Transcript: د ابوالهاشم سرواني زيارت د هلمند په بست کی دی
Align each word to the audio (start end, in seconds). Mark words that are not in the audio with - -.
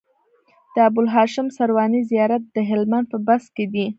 د 0.73 0.75
ابوالهاشم 0.87 1.47
سرواني 1.57 2.01
زيارت 2.11 2.43
د 2.55 2.57
هلمند 2.69 3.05
په 3.11 3.17
بست 3.27 3.49
کی 3.55 3.65
دی 3.73 3.85